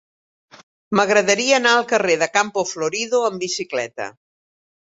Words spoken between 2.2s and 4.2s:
de Campo Florido amb bicicleta.